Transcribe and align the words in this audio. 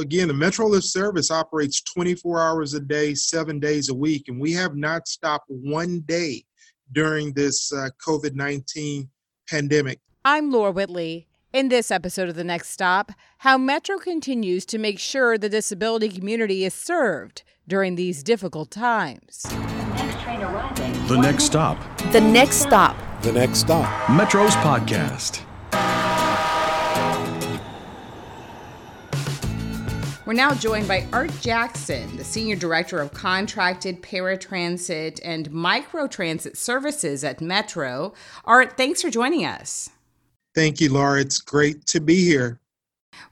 again, 0.00 0.28
the 0.28 0.34
Metrolift 0.34 0.84
service 0.84 1.30
operates 1.30 1.80
24 1.82 2.40
hours 2.40 2.74
a 2.74 2.80
day, 2.80 3.14
seven 3.14 3.60
days 3.60 3.88
a 3.88 3.94
week, 3.94 4.24
and 4.28 4.40
we 4.40 4.52
have 4.52 4.76
not 4.76 5.06
stopped 5.06 5.46
one 5.48 6.00
day 6.00 6.44
during 6.92 7.32
this 7.32 7.72
uh, 7.72 7.88
COVID 8.04 8.34
19 8.34 9.08
pandemic. 9.48 10.00
I'm 10.24 10.50
Laura 10.50 10.72
Whitley. 10.72 11.26
In 11.52 11.68
this 11.68 11.90
episode 11.90 12.28
of 12.28 12.36
The 12.36 12.44
Next 12.44 12.70
Stop, 12.70 13.10
how 13.38 13.58
Metro 13.58 13.98
continues 13.98 14.64
to 14.66 14.78
make 14.78 15.00
sure 15.00 15.36
the 15.36 15.48
disability 15.48 16.08
community 16.08 16.64
is 16.64 16.74
served 16.74 17.42
during 17.66 17.96
these 17.96 18.22
difficult 18.22 18.70
times. 18.70 19.42
The 21.08 21.18
Next 21.20 21.44
Stop. 21.44 21.98
The 22.12 22.20
Next 22.20 22.56
Stop. 22.56 22.96
The 23.22 23.32
Next 23.32 23.58
Stop. 23.58 24.10
Metro's 24.10 24.54
podcast. 24.56 25.44
We're 30.30 30.34
now 30.34 30.54
joined 30.54 30.86
by 30.86 31.04
Art 31.12 31.32
Jackson, 31.40 32.16
the 32.16 32.22
Senior 32.22 32.54
Director 32.54 33.00
of 33.00 33.12
Contracted 33.12 34.00
Paratransit 34.00 35.18
and 35.24 35.50
Microtransit 35.50 36.56
Services 36.56 37.24
at 37.24 37.40
Metro. 37.40 38.14
Art, 38.44 38.76
thanks 38.76 39.02
for 39.02 39.10
joining 39.10 39.44
us. 39.44 39.90
Thank 40.54 40.80
you, 40.80 40.92
Laura. 40.92 41.20
It's 41.20 41.40
great 41.40 41.84
to 41.86 42.00
be 42.00 42.24
here. 42.24 42.60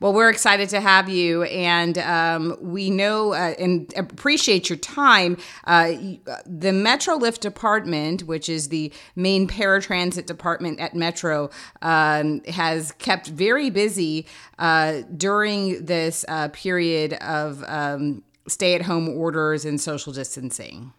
Well, 0.00 0.12
we're 0.12 0.30
excited 0.30 0.68
to 0.68 0.80
have 0.80 1.08
you, 1.08 1.42
and 1.42 1.98
um, 1.98 2.56
we 2.60 2.88
know 2.88 3.32
uh, 3.32 3.54
and 3.58 3.92
appreciate 3.96 4.68
your 4.70 4.78
time. 4.78 5.38
Uh, 5.64 5.88
the 6.46 6.70
Metrolift 6.70 7.40
department, 7.40 8.22
which 8.22 8.48
is 8.48 8.68
the 8.68 8.92
main 9.16 9.48
paratransit 9.48 10.26
department 10.26 10.78
at 10.78 10.94
Metro, 10.94 11.50
um, 11.82 12.42
has 12.44 12.92
kept 12.92 13.26
very 13.26 13.70
busy 13.70 14.26
uh, 14.60 15.02
during 15.16 15.84
this 15.84 16.24
uh, 16.28 16.46
period 16.52 17.14
of 17.14 17.64
um, 17.66 18.22
stay-at-home 18.46 19.08
orders 19.08 19.64
and 19.64 19.80
social 19.80 20.12
distancing 20.12 20.92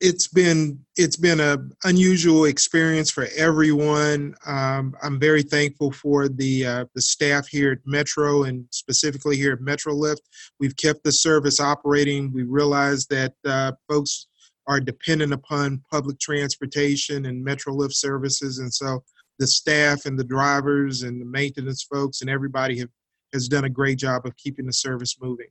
it's 0.00 0.28
been 0.28 0.78
it's 0.96 1.16
been 1.16 1.40
a 1.40 1.58
unusual 1.84 2.46
experience 2.46 3.10
for 3.10 3.28
everyone. 3.36 4.34
Um, 4.46 4.96
I'm 5.02 5.20
very 5.20 5.42
thankful 5.42 5.92
for 5.92 6.28
the 6.28 6.66
uh, 6.66 6.84
the 6.94 7.02
staff 7.02 7.46
here 7.46 7.72
at 7.72 7.78
Metro 7.84 8.44
and 8.44 8.64
specifically 8.70 9.36
here 9.36 9.52
at 9.52 9.60
Metrolift. 9.60 10.20
We've 10.58 10.76
kept 10.76 11.04
the 11.04 11.12
service 11.12 11.60
operating. 11.60 12.32
We 12.32 12.44
realize 12.44 13.06
that 13.06 13.34
uh, 13.44 13.72
folks 13.88 14.26
are 14.66 14.80
dependent 14.80 15.32
upon 15.32 15.82
public 15.90 16.18
transportation 16.18 17.26
and 17.26 17.44
Metrolift 17.46 17.94
services, 17.94 18.58
and 18.58 18.72
so 18.72 19.04
the 19.38 19.46
staff 19.46 20.06
and 20.06 20.18
the 20.18 20.24
drivers 20.24 21.02
and 21.02 21.20
the 21.20 21.26
maintenance 21.26 21.82
folks 21.82 22.22
and 22.22 22.30
everybody 22.30 22.78
have 22.78 22.90
has 23.32 23.48
done 23.48 23.64
a 23.64 23.70
great 23.70 23.98
job 23.98 24.26
of 24.26 24.36
keeping 24.36 24.66
the 24.66 24.72
service 24.72 25.16
moving. 25.20 25.46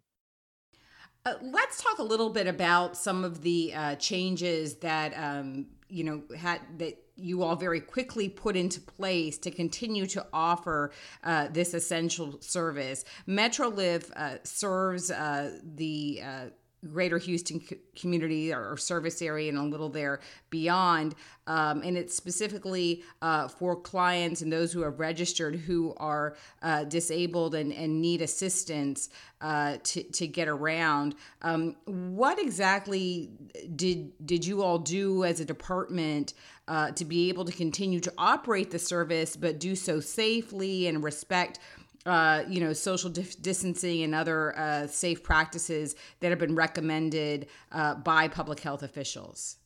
Uh, 1.30 1.34
let's 1.44 1.84
talk 1.84 2.00
a 2.00 2.04
little 2.04 2.32
bit 2.32 2.48
about 2.48 2.98
some 2.98 3.24
of 3.24 3.42
the 3.42 3.72
uh, 3.76 3.96
changes 3.96 4.76
that 4.76 5.14
um, 5.16 5.68
you 5.88 6.04
know 6.04 6.24
had 6.36 6.60
that 6.80 6.98
you 7.16 7.44
all 7.44 7.56
very 7.56 7.82
quickly 7.82 8.30
put 8.30 8.56
into 8.56 8.80
place 8.80 9.38
to 9.38 9.52
continue 9.52 10.08
to 10.08 10.26
offer 10.34 10.92
uh, 11.24 11.48
this 11.52 11.74
essential 11.74 12.40
service. 12.42 13.04
MetroLift 13.28 14.10
uh, 14.16 14.38
serves 14.44 15.12
uh, 15.12 15.60
the 15.76 16.22
uh, 16.26 16.46
greater 16.88 17.18
Houston 17.18 17.62
community 17.96 18.54
or 18.54 18.78
service 18.78 19.22
area 19.22 19.50
and 19.50 19.58
a 19.58 19.64
little 19.64 19.90
there 19.90 20.20
beyond. 20.50 21.16
Um, 21.48 21.82
and 21.84 21.98
it's 21.98 22.16
specifically 22.16 23.04
uh, 23.22 23.48
for 23.48 23.76
clients 23.76 24.42
and 24.42 24.54
those 24.54 24.72
who 24.72 24.84
are 24.84 24.92
registered 24.92 25.56
who 25.56 25.94
are 25.98 26.36
uh, 26.62 26.84
disabled 26.86 27.56
and, 27.56 27.74
and 27.74 28.02
need 28.02 28.22
assistance 28.22 29.10
uh, 29.42 29.78
to, 29.84 30.04
to 30.04 30.28
get 30.28 30.48
around. 30.48 31.16
Um, 31.42 31.76
what 31.86 32.40
exactly 32.40 33.32
did, 33.76 34.12
did 34.26 34.46
you 34.46 34.62
all 34.62 34.80
do 34.80 35.24
as 35.24 35.40
a 35.40 35.46
department 35.46 36.34
uh, 36.68 36.92
to 36.92 37.04
be 37.04 37.30
able 37.30 37.46
to 37.46 37.52
continue 37.52 38.00
to 38.00 38.14
operate 38.18 38.70
the 38.70 38.80
service, 38.80 39.36
but 39.36 39.60
do 39.60 39.76
so 39.76 40.00
safely 40.00 40.88
and 40.88 41.04
respect? 41.04 41.60
Uh, 42.06 42.44
you 42.48 42.60
know, 42.60 42.74
social 42.74 43.10
dif- 43.10 43.42
distancing 43.42 44.04
and 44.04 44.16
other 44.16 44.58
uh, 44.58 44.88
safe 44.88 45.24
practices 45.24 45.96
that 46.20 46.30
have 46.30 46.40
been 46.40 46.56
recommended 46.56 47.48
uh, 47.72 47.96
by 47.96 48.28
public 48.28 48.60
health 48.60 48.84
officials? 48.84 49.58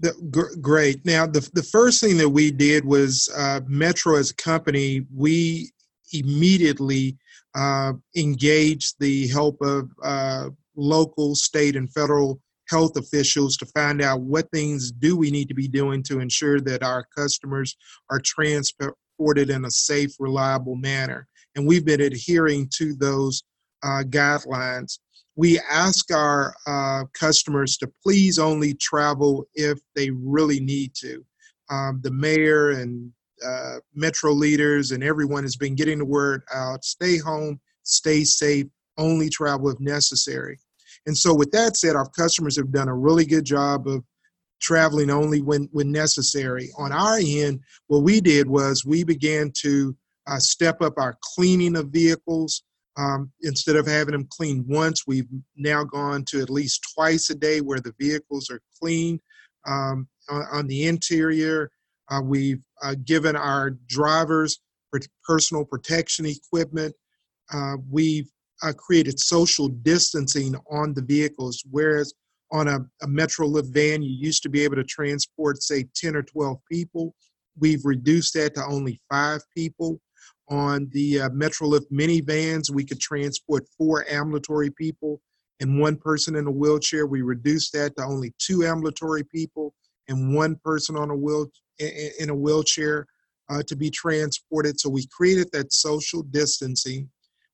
The, 0.00 0.14
gr- 0.30 0.58
great. 0.60 1.04
Now, 1.04 1.26
the, 1.26 1.48
the 1.52 1.62
first 1.62 2.00
thing 2.00 2.16
that 2.18 2.28
we 2.28 2.50
did 2.50 2.84
was 2.84 3.28
uh, 3.36 3.60
Metro 3.66 4.16
as 4.16 4.30
a 4.30 4.34
company, 4.34 5.06
we 5.14 5.70
immediately 6.12 7.16
uh, 7.54 7.92
engaged 8.16 8.96
the 9.00 9.28
help 9.28 9.60
of 9.60 9.90
uh, 10.02 10.50
local, 10.76 11.34
state, 11.34 11.76
and 11.76 11.92
federal 11.92 12.40
health 12.68 12.96
officials 12.96 13.56
to 13.56 13.66
find 13.66 14.02
out 14.02 14.20
what 14.20 14.50
things 14.50 14.92
do 14.92 15.16
we 15.16 15.30
need 15.30 15.48
to 15.48 15.54
be 15.54 15.68
doing 15.68 16.02
to 16.02 16.20
ensure 16.20 16.60
that 16.60 16.82
our 16.82 17.04
customers 17.16 17.76
are 18.10 18.20
transport 18.20 18.94
in 19.18 19.64
a 19.64 19.70
safe, 19.70 20.14
reliable 20.18 20.76
manner. 20.76 21.26
And 21.56 21.66
we've 21.66 21.84
been 21.84 22.00
adhering 22.00 22.70
to 22.76 22.94
those 22.94 23.42
uh, 23.82 24.02
guidelines. 24.06 24.98
We 25.36 25.60
ask 25.70 26.12
our 26.12 26.54
uh, 26.66 27.04
customers 27.14 27.76
to 27.78 27.90
please 28.02 28.38
only 28.38 28.74
travel 28.74 29.46
if 29.54 29.78
they 29.94 30.10
really 30.10 30.60
need 30.60 30.94
to. 30.96 31.24
Um, 31.70 32.00
the 32.02 32.10
mayor 32.10 32.70
and 32.70 33.12
uh, 33.46 33.76
metro 33.94 34.32
leaders 34.32 34.90
and 34.90 35.04
everyone 35.04 35.44
has 35.44 35.56
been 35.56 35.74
getting 35.74 35.98
the 35.98 36.04
word 36.04 36.42
out 36.52 36.84
stay 36.84 37.18
home, 37.18 37.60
stay 37.84 38.24
safe, 38.24 38.66
only 38.96 39.28
travel 39.28 39.68
if 39.70 39.78
necessary. 39.78 40.58
And 41.06 41.16
so, 41.16 41.32
with 41.32 41.52
that 41.52 41.76
said, 41.76 41.94
our 41.94 42.08
customers 42.08 42.56
have 42.56 42.72
done 42.72 42.88
a 42.88 42.94
really 42.94 43.24
good 43.24 43.44
job 43.44 43.86
of 43.86 44.02
traveling 44.60 45.10
only 45.10 45.40
when, 45.40 45.68
when 45.72 45.92
necessary. 45.92 46.70
On 46.78 46.92
our 46.92 47.18
end, 47.20 47.60
what 47.86 48.02
we 48.02 48.20
did 48.20 48.48
was 48.48 48.84
we 48.84 49.04
began 49.04 49.52
to 49.62 49.96
uh, 50.26 50.38
step 50.38 50.82
up 50.82 50.94
our 50.98 51.16
cleaning 51.34 51.76
of 51.76 51.88
vehicles. 51.88 52.62
Um, 52.96 53.30
instead 53.42 53.76
of 53.76 53.86
having 53.86 54.12
them 54.12 54.26
cleaned 54.28 54.66
once, 54.66 55.06
we've 55.06 55.28
now 55.56 55.84
gone 55.84 56.24
to 56.26 56.40
at 56.40 56.50
least 56.50 56.84
twice 56.94 57.30
a 57.30 57.34
day 57.34 57.60
where 57.60 57.80
the 57.80 57.94
vehicles 58.00 58.50
are 58.50 58.60
cleaned. 58.80 59.20
Um, 59.66 60.08
on, 60.28 60.44
on, 60.52 60.66
the 60.66 60.86
interior, 60.86 61.70
uh, 62.10 62.20
we've 62.22 62.60
uh, 62.82 62.96
given 63.04 63.36
our 63.36 63.70
drivers 63.86 64.60
personal 65.24 65.64
protection 65.64 66.26
equipment. 66.26 66.94
Uh, 67.52 67.76
we've 67.90 68.30
uh, 68.62 68.72
created 68.72 69.20
social 69.20 69.68
distancing 69.68 70.54
on 70.70 70.94
the 70.94 71.02
vehicles, 71.02 71.62
whereas 71.70 72.14
on 72.50 72.68
a, 72.68 72.78
a 73.02 73.06
Metrolift 73.06 73.72
van, 73.72 74.02
you 74.02 74.14
used 74.14 74.42
to 74.42 74.48
be 74.48 74.62
able 74.64 74.76
to 74.76 74.84
transport, 74.84 75.62
say, 75.62 75.86
10 75.94 76.16
or 76.16 76.22
12 76.22 76.58
people. 76.70 77.14
We've 77.58 77.84
reduced 77.84 78.34
that 78.34 78.54
to 78.54 78.64
only 78.64 79.00
five 79.10 79.42
people. 79.54 80.00
On 80.50 80.88
the 80.92 81.20
uh, 81.22 81.28
Metrolift 81.30 81.92
minivans, 81.92 82.70
we 82.70 82.84
could 82.84 83.00
transport 83.00 83.64
four 83.76 84.06
ambulatory 84.10 84.70
people 84.70 85.20
and 85.60 85.78
one 85.78 85.96
person 85.96 86.36
in 86.36 86.46
a 86.46 86.50
wheelchair. 86.50 87.06
We 87.06 87.20
reduced 87.20 87.74
that 87.74 87.96
to 87.96 88.04
only 88.04 88.32
two 88.38 88.64
ambulatory 88.64 89.24
people 89.24 89.74
and 90.08 90.34
one 90.34 90.56
person 90.64 90.96
on 90.96 91.10
a 91.10 91.16
wheel 91.16 91.50
in 91.78 92.30
a 92.30 92.34
wheelchair 92.34 93.06
uh, 93.50 93.62
to 93.66 93.76
be 93.76 93.90
transported. 93.90 94.80
So 94.80 94.88
we 94.88 95.06
created 95.06 95.48
that 95.52 95.72
social 95.72 96.22
distancing. 96.22 97.08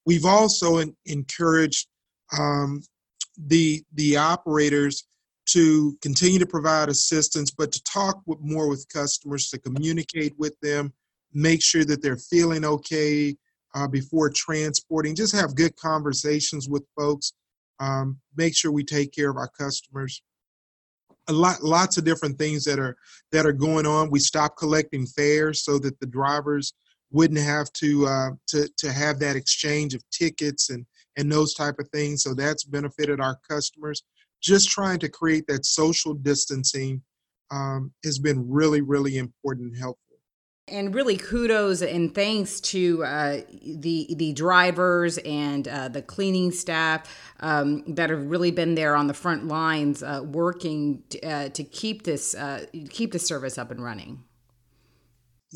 We've 0.07 0.25
also 0.25 0.79
in, 0.79 0.97
encouraged 1.07 1.89
um, 2.39 2.83
the 3.37 3.83
the 3.95 4.17
operators 4.17 5.07
to 5.47 5.97
continue 6.01 6.39
to 6.39 6.47
provide 6.47 6.89
assistance, 6.89 7.51
but 7.51 7.71
to 7.73 7.83
talk 7.85 8.23
with, 8.27 8.41
more 8.41 8.69
with 8.69 8.87
customers, 8.89 9.51
to 9.51 9.59
communicate 9.59 10.35
with 10.39 10.59
them, 10.61 10.93
make 11.35 11.63
sure 11.63 11.85
that 11.85 12.03
they're 12.03 12.17
feeling 12.17 12.65
okay 12.65 13.37
uh, 13.75 13.87
before 13.87 14.31
transporting. 14.31 15.15
Just 15.15 15.35
have 15.35 15.55
good 15.55 15.77
conversations 15.77 16.69
with 16.69 16.85
folks. 16.97 17.33
Um, 17.81 18.21
make 18.37 18.57
sure 18.57 18.71
we 18.71 18.85
take 18.85 19.13
care 19.13 19.31
of 19.31 19.37
our 19.37 19.51
customers. 19.59 20.23
A 21.29 21.33
lot, 21.33 21.63
lots 21.63 21.97
of 21.97 22.05
different 22.05 22.39
things 22.39 22.65
that 22.65 22.79
are 22.79 22.97
that 23.33 23.47
are 23.47 23.53
going 23.53 23.87
on. 23.87 24.11
We 24.11 24.21
stopped 24.21 24.59
collecting 24.59 25.07
fares 25.07 25.65
so 25.65 25.79
that 25.79 25.99
the 25.99 26.07
drivers 26.07 26.75
wouldn't 27.11 27.41
have 27.41 27.73
to 27.75 28.07
uh, 28.07 28.31
to 28.49 28.69
to 28.79 28.93
have 28.93 29.19
that 29.21 29.35
exchange 29.35 29.95
of 29.95 30.03
tickets 30.11 30.71
and 30.71 30.87
and 31.17 31.31
those 31.31 31.55
type 31.55 31.79
of 31.79 31.89
things. 31.89 32.23
So 32.23 32.35
that's 32.35 32.65
benefited 32.65 33.21
our 33.21 33.39
customers. 33.49 34.03
Just 34.41 34.69
trying 34.69 34.99
to 35.01 35.09
create 35.09 35.47
that 35.49 35.65
social 35.65 36.15
distancing 36.15 37.03
um, 37.51 37.93
has 38.05 38.19
been 38.19 38.49
really, 38.49 38.81
really 38.81 39.17
important 39.17 39.73
and 39.73 39.79
helpful. 39.79 40.01
And 40.67 40.95
really, 40.95 41.19
kudos 41.19 41.83
and 41.83 42.15
thanks 42.15 42.59
to 42.61 43.05
uh, 43.05 43.41
the 43.63 44.15
the 44.17 44.33
drivers 44.33 45.19
and 45.19 45.69
uh, 45.69 45.89
the 45.89 46.01
cleaning 46.01 46.53
staff 46.53 47.07
um, 47.41 47.85
that 47.95 48.09
have 48.09 48.25
really 48.31 48.51
been 48.51 48.75
there 48.75 48.97
on 48.97 49.07
the 49.07 49.13
front 49.13 49.47
lines, 49.47 50.03
uh, 50.03 50.23
working 50.25 51.03
t- 51.11 51.21
uh, 51.21 51.51
to 51.51 51.65
keep 51.65 52.05
this 52.05 52.35
uh, 52.35 52.65
keep 52.89 53.13
the 53.13 53.19
service 53.19 53.59
up 53.59 53.71
and 53.71 53.85
running. 53.85 54.25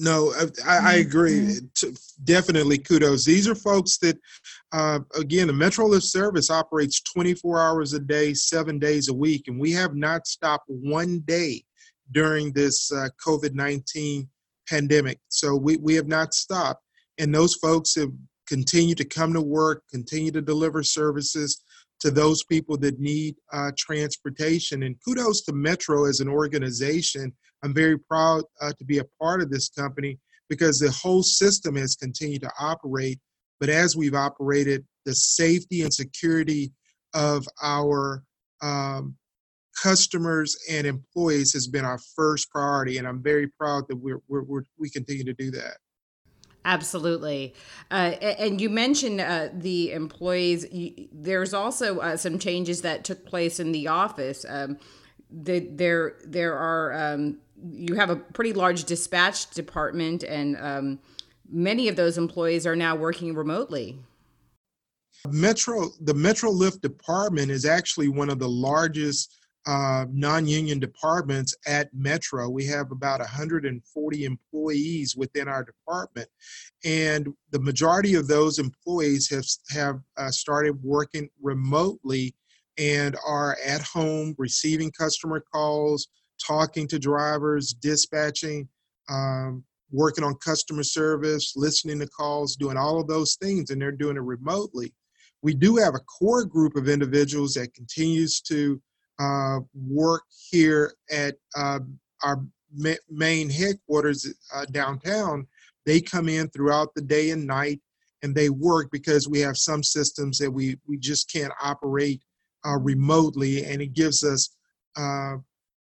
No, 0.01 0.33
I, 0.65 0.79
I 0.79 0.95
agree. 0.97 1.41
Mm-hmm. 1.41 1.91
Definitely 2.23 2.79
kudos. 2.79 3.25
These 3.25 3.49
are 3.49 3.57
folks 3.57 3.99
that, 3.99 4.17
uh, 4.73 5.01
again, 5.17 5.49
the 5.49 5.53
Metrolift 5.53 6.05
service 6.05 6.51
operates 6.51 7.01
24 7.01 7.61
hours 7.61 7.93
a 7.95 7.99
day, 7.99 8.33
seven 8.33 8.79
days 8.79 9.09
a 9.09 9.15
week, 9.15 9.49
and 9.49 9.59
we 9.59 9.73
have 9.73 9.97
not 9.97 10.29
stopped 10.29 10.67
one 10.69 11.19
day 11.27 11.65
during 12.13 12.53
this 12.53 12.93
uh, 12.93 13.09
COVID 13.27 13.55
19 13.55 14.29
pandemic. 14.69 15.19
So 15.31 15.57
we, 15.57 15.79
we 15.79 15.95
have 15.95 16.07
not 16.07 16.33
stopped. 16.33 16.85
And 17.19 17.35
those 17.35 17.55
folks 17.55 17.97
have 17.97 18.13
continued 18.47 18.99
to 18.99 19.05
come 19.05 19.33
to 19.33 19.41
work, 19.41 19.83
continue 19.91 20.31
to 20.31 20.41
deliver 20.41 20.85
services 20.85 21.65
to 22.01 22.11
those 22.11 22.45
people 22.45 22.77
that 22.79 23.01
need 23.01 23.37
uh, 23.53 23.71
transportation. 23.77 24.85
And 24.85 24.97
kudos 25.05 25.43
to 25.43 25.53
Metro 25.53 26.05
as 26.05 26.21
an 26.21 26.29
organization. 26.29 27.33
I'm 27.63 27.75
very 27.75 27.99
proud 27.99 28.45
uh, 28.61 28.73
to 28.79 28.85
be 28.85 28.99
a 28.99 29.05
part 29.21 29.43
of 29.43 29.51
this 29.51 29.69
company 29.69 30.19
because 30.49 30.79
the 30.79 30.91
whole 30.91 31.23
system 31.23 31.77
has 31.77 31.97
continued 31.97 32.43
to 32.43 32.51
operate. 32.61 33.19
But 33.61 33.69
as 33.69 33.97
we've 33.97 34.15
operated, 34.15 34.87
the 35.05 35.15
safety 35.15 35.83
and 35.83 35.93
security 35.93 36.73
of 37.15 37.47
our 37.63 38.23
um, 38.63 39.17
customers 39.83 40.57
and 40.71 40.87
employees 40.87 41.53
has 41.53 41.67
been 41.67 41.85
our 41.85 41.99
first 42.17 42.51
priority, 42.51 42.99
and 42.99 43.07
I'm 43.07 43.23
very 43.23 43.49
proud 43.49 43.85
that 43.89 43.97
we're, 43.97 44.21
we're, 44.29 44.43
we're 44.43 44.63
we 44.79 44.91
continue 44.91 45.25
to 45.25 45.35
do 45.35 45.51
that. 45.53 45.79
Absolutely. 46.69 47.55
Uh, 47.91 48.13
and 48.21 48.61
you 48.61 48.69
mentioned 48.69 49.23
uh, 49.23 49.49
the 49.55 49.91
employees. 49.93 50.67
There's 51.11 51.55
also 51.55 52.01
uh, 52.01 52.19
some 52.19 52.39
changes 52.39 52.83
that 52.83 53.05
took 53.05 53.25
place 53.25 53.59
in 53.59 53.73
the 53.73 53.89
office. 53.89 54.45
Um, 54.47 54.77
the, 55.31 55.61
there, 55.61 56.17
there 56.27 56.55
are. 56.55 56.93
Um, 56.93 57.39
you 57.73 57.95
have 57.95 58.11
a 58.11 58.17
pretty 58.17 58.53
large 58.53 58.85
dispatch 58.85 59.51
department, 59.51 60.23
and 60.25 60.59
um, 60.61 60.99
many 61.51 61.89
of 61.89 61.97
those 61.97 62.19
employees 62.19 62.67
are 62.67 62.77
now 62.77 62.95
working 62.95 63.35
remotely. 63.35 63.99
Metro, 65.27 65.89
the 66.03 66.13
Metrolift 66.15 66.83
department 66.83 67.51
is 67.51 67.65
actually 67.65 68.09
one 68.09 68.29
of 68.29 68.39
the 68.39 68.49
largest 68.49 69.38
uh, 69.67 70.07
non-union 70.11 70.79
departments 70.79 71.55
at 71.67 71.93
Metro. 71.93 72.49
We 72.49 72.65
have 72.67 72.91
about 72.91 73.21
140 73.21 74.25
employees 74.25 75.17
within 75.17 75.49
our 75.49 75.65
department, 75.65 76.29
and 76.85 77.29
the 77.51 77.61
majority 77.61 78.15
of 78.15 78.29
those 78.29 78.59
employees 78.59 79.29
have 79.29 79.45
have 79.71 80.01
uh, 80.17 80.31
started 80.31 80.83
working 80.83 81.29
remotely 81.43 82.35
and 82.79 83.17
are 83.27 83.57
at 83.67 83.83
home 83.83 84.35
receiving 84.39 84.91
customer 84.93 85.41
calls, 85.53 86.09
talking 86.45 86.87
to 86.89 86.99
drivers, 86.99 87.73
dispatching. 87.73 88.69
Um, 89.11 89.65
working 89.91 90.25
on 90.25 90.35
customer 90.37 90.83
service, 90.83 91.55
listening 91.57 91.99
to 91.99 92.07
calls, 92.09 92.57
doing 92.57 92.77
all 92.77 93.01
of 93.01 93.09
those 93.09 93.37
things, 93.37 93.71
and 93.71 93.81
they're 93.81 93.93
doing 93.93 94.17
it 94.17 94.23
remotely. 94.23 94.93
We 95.43 95.55
do 95.55 95.77
have 95.77 95.95
a 95.95 96.01
core 96.01 96.45
group 96.45 96.77
of 96.77 96.89
individuals 96.89 97.55
that 97.55 97.75
continues 97.75 98.41
to 98.43 98.81
uh, 99.19 99.61
work 99.75 100.23
here 100.51 100.95
at 101.11 101.37
uh, 101.57 101.81
our 102.23 102.43
ma- 102.75 102.95
main 103.11 103.51
headquarters 103.51 104.33
uh, 104.55 104.65
downtown, 104.71 105.47
they 105.87 106.01
come 106.01 106.29
in 106.29 106.49
throughout 106.51 106.95
the 106.95 107.03
day 107.03 107.31
and 107.31 107.47
night 107.47 107.81
and 108.23 108.35
they 108.35 108.51
work 108.51 108.91
because 108.91 109.29
we 109.29 109.41
have 109.41 109.57
some 109.57 109.83
systems 109.83 110.39
that 110.39 110.51
we, 110.51 110.77
we 110.87 110.99
just 110.99 111.33
can't 111.33 111.53
operate 111.63 112.23
uh, 112.67 112.77
remotely 112.79 113.65
and 113.65 113.81
it 113.81 113.93
gives 113.95 114.25
us 114.25 114.51
uh, 114.97 115.37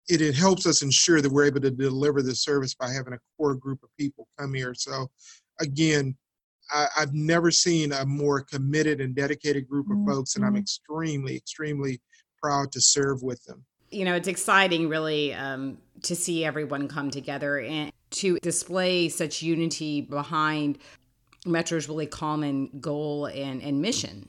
it, 0.10 0.22
it 0.22 0.36
helps 0.36 0.66
us 0.66 0.82
ensure 0.82 1.22
that 1.22 1.32
we're 1.32 1.46
able 1.46 1.62
to 1.62 1.72
deliver 1.72 2.22
the 2.22 2.36
service 2.36 2.74
by 2.74 2.90
having 2.90 3.14
a 3.14 3.20
core 3.38 3.56
group 3.56 3.82
of 3.84 3.90
people 3.98 4.28
come 4.40 4.54
here 4.54 4.74
so 4.74 5.10
again 5.62 6.16
I, 6.72 6.88
have 6.96 7.14
never 7.14 7.52
seen 7.52 7.92
a 7.94 8.06
more 8.06 8.42
committed 8.42 9.02
and 9.02 9.16
dedicated 9.16 9.68
group 9.68 9.88
of 9.88 9.98
mm-hmm. 9.98 10.10
folks 10.10 10.36
and 10.36 10.44
i'm 10.44 10.56
extremely 10.56 11.36
extremely 11.36 12.02
proud 12.44 12.72
to 12.74 12.82
serve 12.82 13.24
with 13.24 13.44
them. 13.46 13.64
You 13.90 14.06
know, 14.06 14.16
it's 14.16 14.28
exciting 14.28 14.90
really 14.90 15.34
um, 15.34 15.78
to 16.02 16.16
see 16.16 16.44
everyone 16.44 16.88
come 16.88 17.10
together 17.10 17.60
and 17.62 17.92
to 18.12 18.38
display 18.40 19.08
such 19.10 19.42
unity 19.42 20.02
behind 20.02 20.80
Metro's 21.46 21.88
really 21.88 22.08
common 22.08 22.70
goal 22.80 23.28
and, 23.28 23.62
and 23.62 23.82
mission. 23.82 24.28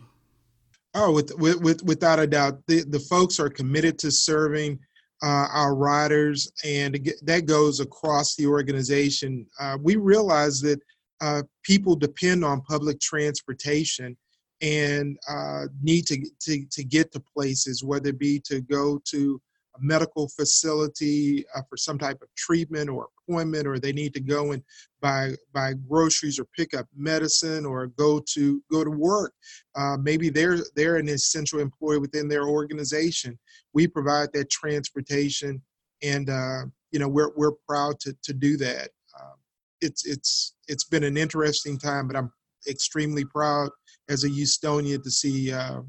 Oh, 0.94 1.12
with, 1.12 1.32
with, 1.38 1.82
without 1.82 2.20
a 2.20 2.26
doubt, 2.26 2.60
the, 2.68 2.84
the 2.84 3.00
folks 3.00 3.40
are 3.40 3.48
committed 3.48 3.98
to 4.00 4.12
serving 4.12 4.78
uh, 5.22 5.48
our 5.52 5.74
riders, 5.74 6.52
and 6.64 7.10
that 7.22 7.46
goes 7.46 7.80
across 7.80 8.36
the 8.36 8.46
organization. 8.46 9.46
Uh, 9.58 9.76
we 9.80 9.96
realize 9.96 10.60
that 10.60 10.80
uh, 11.20 11.42
people 11.62 11.96
depend 11.96 12.44
on 12.44 12.60
public 12.60 13.00
transportation, 13.00 14.16
and 14.64 15.18
uh, 15.28 15.66
need 15.82 16.06
to, 16.06 16.26
to, 16.40 16.64
to 16.70 16.82
get 16.82 17.12
to 17.12 17.20
places, 17.20 17.84
whether 17.84 18.08
it 18.08 18.18
be 18.18 18.40
to 18.46 18.62
go 18.62 18.98
to 19.04 19.40
a 19.76 19.78
medical 19.82 20.26
facility 20.28 21.44
uh, 21.54 21.60
for 21.68 21.76
some 21.76 21.98
type 21.98 22.22
of 22.22 22.28
treatment 22.34 22.88
or 22.88 23.08
appointment, 23.28 23.66
or 23.66 23.78
they 23.78 23.92
need 23.92 24.14
to 24.14 24.20
go 24.20 24.52
and 24.52 24.62
buy 25.02 25.32
buy 25.52 25.74
groceries 25.88 26.38
or 26.38 26.46
pick 26.56 26.72
up 26.72 26.86
medicine, 26.96 27.66
or 27.66 27.88
go 27.88 28.22
to 28.32 28.62
go 28.70 28.84
to 28.84 28.90
work. 28.90 29.34
Uh, 29.74 29.96
maybe 30.00 30.30
they're 30.30 30.60
they're 30.76 30.96
an 30.96 31.08
essential 31.08 31.58
employee 31.58 31.98
within 31.98 32.28
their 32.28 32.46
organization. 32.46 33.38
We 33.74 33.86
provide 33.86 34.28
that 34.32 34.48
transportation, 34.48 35.60
and 36.02 36.30
uh, 36.30 36.62
you 36.90 37.00
know 37.00 37.08
we're 37.08 37.32
we're 37.36 37.56
proud 37.68 37.98
to 38.00 38.16
to 38.22 38.32
do 38.32 38.56
that. 38.58 38.90
Um, 39.20 39.34
it's 39.80 40.06
it's 40.06 40.54
it's 40.68 40.84
been 40.84 41.04
an 41.04 41.16
interesting 41.16 41.78
time, 41.78 42.06
but 42.06 42.16
I'm 42.16 42.32
extremely 42.66 43.24
proud 43.24 43.70
as 44.08 44.24
a 44.24 44.28
Houstonian 44.28 45.02
to 45.02 45.10
see 45.10 45.52
uh, 45.52 45.80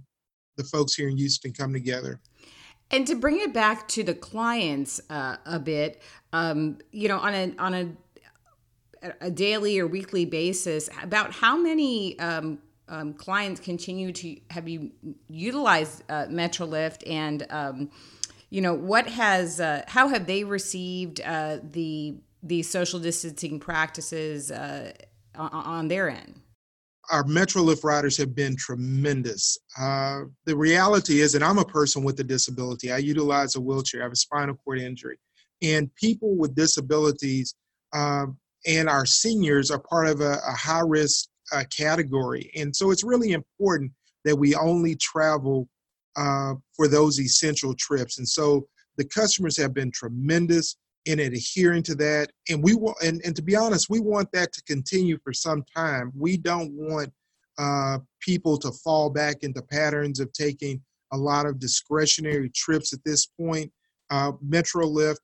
the 0.57 0.63
folks 0.63 0.95
here 0.95 1.09
in 1.09 1.17
Houston 1.17 1.53
come 1.53 1.73
together. 1.73 2.19
And 2.91 3.07
to 3.07 3.15
bring 3.15 3.39
it 3.39 3.53
back 3.53 3.88
to 3.89 4.03
the 4.03 4.13
clients 4.13 5.01
uh, 5.09 5.38
a 5.45 5.59
bit, 5.59 6.01
um, 6.33 6.77
you 6.91 7.07
know, 7.07 7.17
on 7.17 7.33
a 7.33 7.53
on 7.57 7.73
a 7.73 7.91
a 9.21 9.29
daily 9.29 9.79
or 9.79 9.88
weekly 9.88 10.25
basis, 10.25 10.89
about 11.03 11.31
how 11.31 11.57
many 11.57 12.17
um, 12.19 12.59
um, 12.88 13.13
clients 13.13 13.59
continue 13.59 14.12
to 14.12 14.38
have 14.50 14.67
you 14.67 14.91
utilized 15.27 16.03
uh, 16.09 16.25
MetroLift, 16.25 17.03
and 17.09 17.45
um, 17.50 17.89
you 18.50 18.62
know, 18.62 18.73
what 18.73 19.07
has 19.07 19.59
uh, 19.59 19.83
how 19.88 20.07
have 20.07 20.27
they 20.27 20.44
received 20.44 21.21
uh, 21.21 21.57
the 21.71 22.17
the 22.44 22.62
social 22.62 23.00
distancing 23.00 23.59
practices 23.59 24.51
uh, 24.51 24.91
on, 25.35 25.50
on 25.51 25.88
their 25.88 26.09
end? 26.09 26.41
Our 27.12 27.24
Metro 27.25 27.62
Metrolift 27.62 27.84
riders 27.84 28.18
have 28.18 28.36
been 28.36 28.56
tremendous. 28.56 29.57
Uh, 29.80 30.22
the 30.46 30.56
reality 30.56 31.22
is, 31.22 31.36
and 31.36 31.44
I'm 31.44 31.57
a 31.57 31.66
person 31.66 32.03
with 32.03 32.20
a 32.20 32.24
disability, 32.24 32.91
I 32.91 32.98
utilize 32.98 33.56
a 33.56 33.62
wheelchair, 33.62 34.01
I 34.01 34.06
have 34.06 34.12
a 34.12 34.18
spinal 34.18 34.56
cord 34.56 34.79
injury. 34.79 35.18
And 35.62 35.94
people 35.96 36.36
with 36.36 36.56
disabilities 36.56 37.56
uh, 37.94 38.25
and 38.68 38.89
our 38.89 39.06
seniors 39.06 39.72
are 39.72 39.79
part 39.79 40.08
of 40.08 40.22
a, 40.22 40.39
a 40.48 40.51
high 40.51 40.84
risk 40.86 41.29
uh, 41.51 41.63
category. 41.75 42.51
And 42.56 42.75
so 42.75 42.91
it's 42.91 43.03
really 43.03 43.32
important 43.32 43.91
that 44.24 44.36
we 44.36 44.56
only 44.56 44.96
travel 44.96 45.68
uh, 46.15 46.56
for 46.75 46.88
those 46.88 47.20
essential 47.20 47.74
trips. 47.75 48.18
And 48.18 48.27
so 48.27 48.68
the 48.98 49.06
customers 49.06 49.58
have 49.58 49.74
been 49.74 49.91
tremendous 49.91 50.77
in 51.05 51.19
adhering 51.19 51.83
to 51.83 51.95
that. 51.95 52.31
And 52.50 52.63
we 52.63 52.75
want, 52.75 52.97
and, 53.03 53.21
and 53.24 53.35
to 53.35 53.41
be 53.41 53.55
honest, 53.55 53.89
we 53.89 54.00
want 54.00 54.31
that 54.33 54.51
to 54.53 54.63
continue 54.63 55.17
for 55.24 55.33
some 55.33 55.63
time. 55.75 56.12
We 56.17 56.38
don't 56.38 56.71
want 56.74 57.12
uh, 57.57 58.00
people 58.19 58.57
to 58.57 58.71
fall 58.83 59.09
back 59.09 59.38
into 59.43 59.62
patterns 59.62 60.19
of 60.19 60.31
taking 60.33 60.81
a 61.13 61.17
lot 61.17 61.45
of 61.45 61.59
discretionary 61.59 62.50
trips 62.50 62.91
at 62.93 63.03
this 63.05 63.27
point. 63.27 63.71
Uh, 64.09 64.33
MetroLift 64.47 65.17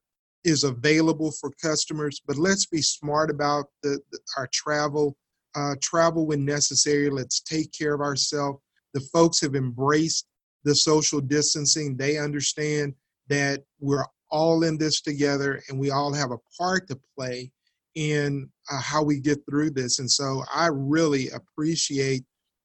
is 0.44 0.64
available 0.64 1.32
for 1.32 1.52
customers, 1.62 2.22
but 2.26 2.38
let's 2.38 2.66
be 2.66 2.82
smart 2.82 3.30
about 3.30 3.66
the, 3.84 4.00
the 4.12 4.20
our 4.38 4.48
travel. 4.54 5.16
Uh, 5.54 5.76
travel 5.82 6.26
when 6.26 6.46
necessary. 6.46 7.10
Let's 7.10 7.42
take 7.42 7.74
care 7.74 7.94
of 7.94 8.00
ourselves. 8.00 8.60
The 8.94 9.02
folks 9.14 9.42
have 9.42 9.56
embraced 9.56 10.26
the 10.64 10.74
social 10.74 11.20
distancing. 11.20 11.98
They 11.98 12.18
understand 12.18 12.94
that 13.28 13.64
we're 13.80 14.06
all 14.32 14.64
in 14.64 14.78
this 14.78 15.02
together 15.02 15.62
and 15.70 15.80
we 15.80 15.92
all 15.92 16.14
have 16.14 16.32
a 16.32 16.38
part 16.58 16.88
to 16.88 17.00
play 17.18 17.52
in 17.96 18.50
uh, 18.72 18.80
how 18.80 19.04
we 19.04 19.20
get 19.20 19.40
through 19.50 19.72
this. 19.72 20.00
And 20.00 20.10
so 20.10 20.44
I 20.54 20.68
really 20.68 21.30
appreciate 21.30 22.24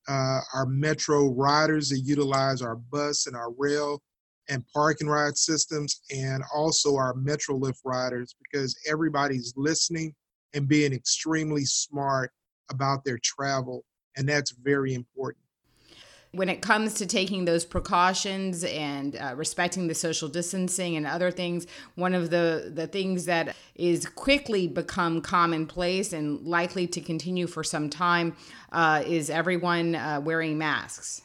uh, 0.08 0.40
our 0.54 0.66
metro 0.66 1.32
riders 1.34 1.88
that 1.88 2.00
utilize 2.00 2.62
our 2.62 2.76
bus 2.76 3.26
and 3.26 3.36
our 3.36 3.50
rail 3.58 4.00
and 4.48 4.64
parking 4.72 5.08
ride 5.08 5.36
systems, 5.36 6.02
and 6.14 6.44
also 6.54 6.94
our 6.94 7.14
metro 7.14 7.56
lift 7.56 7.80
riders 7.84 8.36
because 8.40 8.78
everybody's 8.88 9.52
listening 9.56 10.14
and 10.54 10.68
being 10.68 10.92
extremely 10.92 11.64
smart 11.64 12.30
about 12.70 13.04
their 13.04 13.18
travel, 13.24 13.84
and 14.16 14.28
that's 14.28 14.52
very 14.62 14.94
important 14.94 15.45
when 16.36 16.48
it 16.48 16.60
comes 16.60 16.94
to 16.94 17.06
taking 17.06 17.46
those 17.46 17.64
precautions 17.64 18.62
and 18.64 19.16
uh, 19.16 19.34
respecting 19.34 19.88
the 19.88 19.94
social 19.94 20.28
distancing 20.28 20.96
and 20.96 21.06
other 21.06 21.30
things, 21.30 21.66
one 21.94 22.14
of 22.14 22.30
the, 22.30 22.70
the 22.74 22.86
things 22.86 23.24
that 23.24 23.56
is 23.74 24.06
quickly 24.06 24.68
become 24.68 25.20
commonplace 25.20 26.12
and 26.12 26.42
likely 26.46 26.86
to 26.86 27.00
continue 27.00 27.46
for 27.46 27.64
some 27.64 27.88
time 27.88 28.36
uh, 28.72 29.02
is 29.06 29.30
everyone 29.30 29.94
uh, 29.94 30.20
wearing 30.22 30.58
masks. 30.58 31.22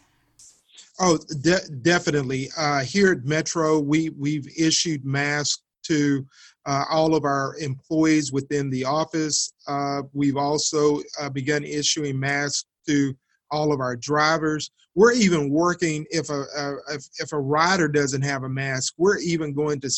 Oh, 0.99 1.17
de- 1.41 1.67
definitely. 1.81 2.49
Uh, 2.57 2.81
here 2.81 3.11
at 3.11 3.25
Metro, 3.25 3.79
we 3.79 4.09
we've 4.09 4.47
issued 4.57 5.03
masks 5.03 5.63
to 5.83 6.25
uh, 6.65 6.85
all 6.91 7.15
of 7.15 7.25
our 7.25 7.55
employees 7.59 8.31
within 8.31 8.69
the 8.69 8.85
office. 8.85 9.53
Uh, 9.67 10.03
we've 10.13 10.37
also 10.37 11.01
uh, 11.19 11.29
begun 11.29 11.63
issuing 11.63 12.19
masks 12.19 12.65
to 12.87 13.15
all 13.49 13.73
of 13.73 13.79
our 13.79 13.95
drivers. 13.95 14.69
We're 14.93 15.13
even 15.13 15.49
working 15.49 16.05
if 16.09 16.29
a, 16.29 16.43
a 16.57 16.75
if, 16.89 17.05
if 17.19 17.31
a 17.31 17.39
rider 17.39 17.87
doesn't 17.87 18.21
have 18.23 18.43
a 18.43 18.49
mask, 18.49 18.93
we're 18.97 19.19
even 19.19 19.53
going 19.53 19.79
to 19.81 19.89